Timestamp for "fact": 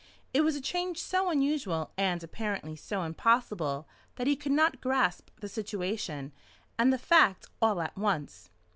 6.97-7.45